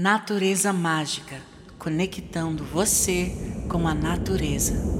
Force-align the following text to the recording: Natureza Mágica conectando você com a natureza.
Natureza 0.00 0.72
Mágica 0.72 1.42
conectando 1.78 2.64
você 2.64 3.36
com 3.68 3.86
a 3.86 3.92
natureza. 3.92 4.99